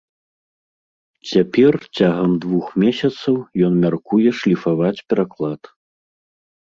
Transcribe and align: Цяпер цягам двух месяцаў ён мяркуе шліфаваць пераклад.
Цяпер 1.31 1.73
цягам 1.99 2.33
двух 2.45 2.65
месяцаў 2.85 3.35
ён 3.67 3.73
мяркуе 3.87 4.29
шліфаваць 4.41 4.99
пераклад. 5.13 5.61